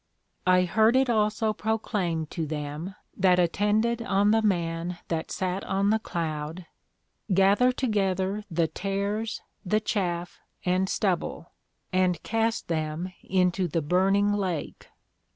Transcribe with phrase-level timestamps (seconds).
[0.47, 5.91] I heard it also proclaimed to them that attended on the Man that sat on
[5.91, 6.65] the Cloud,
[7.31, 11.51] Gather together the Tares, the Chaff, and Stubble,
[11.93, 14.87] and cast them into the burning Lake.